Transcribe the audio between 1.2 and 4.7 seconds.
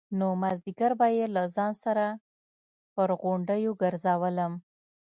له ځان سره پر غونډيو گرځولم.